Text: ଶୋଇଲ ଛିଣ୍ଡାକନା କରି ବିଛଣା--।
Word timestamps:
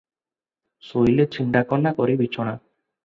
ଶୋଇଲ 0.87 1.27
ଛିଣ୍ଡାକନା 1.35 1.93
କରି 2.01 2.17
ବିଛଣା--। 2.23 2.57